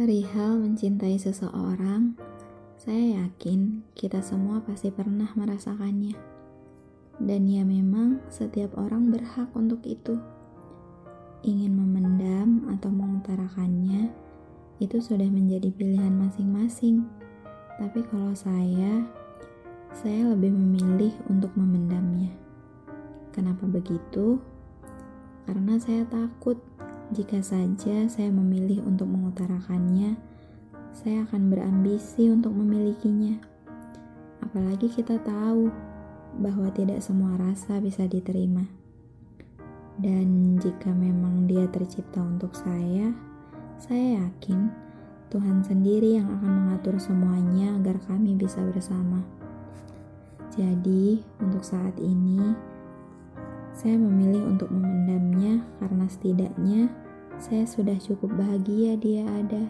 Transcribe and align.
Perihal 0.00 0.56
mencintai 0.56 1.20
seseorang, 1.20 2.16
saya 2.80 3.20
yakin 3.20 3.84
kita 3.92 4.24
semua 4.24 4.64
pasti 4.64 4.88
pernah 4.88 5.28
merasakannya. 5.36 6.16
Dan 7.20 7.44
ya 7.44 7.68
memang 7.68 8.16
setiap 8.32 8.80
orang 8.80 9.12
berhak 9.12 9.52
untuk 9.52 9.84
itu. 9.84 10.16
Ingin 11.44 11.76
memendam 11.76 12.64
atau 12.72 12.88
mengutarakannya, 12.88 14.08
itu 14.80 15.04
sudah 15.04 15.28
menjadi 15.28 15.68
pilihan 15.68 16.16
masing-masing. 16.16 17.04
Tapi 17.76 18.00
kalau 18.08 18.32
saya, 18.32 19.04
saya 20.00 20.32
lebih 20.32 20.48
memilih 20.48 21.12
untuk 21.28 21.52
memendamnya. 21.60 22.32
Kenapa 23.36 23.68
begitu? 23.68 24.40
Karena 25.44 25.76
saya 25.76 26.08
takut 26.08 26.56
jika 27.10 27.42
saja 27.42 28.06
saya 28.06 28.30
memilih 28.30 28.86
untuk 28.86 29.10
mengutarakannya, 29.10 30.14
saya 30.94 31.26
akan 31.26 31.50
berambisi 31.50 32.30
untuk 32.30 32.54
memilikinya. 32.54 33.34
Apalagi 34.38 34.86
kita 34.86 35.18
tahu 35.18 35.74
bahwa 36.38 36.70
tidak 36.70 37.02
semua 37.02 37.34
rasa 37.34 37.82
bisa 37.82 38.06
diterima. 38.06 38.62
Dan 39.98 40.54
jika 40.62 40.94
memang 40.94 41.50
dia 41.50 41.66
tercipta 41.66 42.22
untuk 42.22 42.54
saya, 42.54 43.10
saya 43.82 44.22
yakin 44.22 44.70
Tuhan 45.34 45.66
sendiri 45.66 46.14
yang 46.14 46.30
akan 46.30 46.52
mengatur 46.62 46.94
semuanya 47.02 47.74
agar 47.74 47.98
kami 48.06 48.38
bisa 48.38 48.62
bersama. 48.70 49.18
Jadi, 50.54 51.26
untuk 51.42 51.66
saat 51.66 51.98
ini, 51.98 52.54
saya 53.74 53.98
memilih 53.98 54.46
untuk 54.46 54.70
karena 55.80 56.04
setidaknya 56.10 56.92
saya 57.40 57.64
sudah 57.64 57.96
cukup 57.96 58.36
bahagia 58.36 59.00
dia 59.00 59.24
ada. 59.24 59.64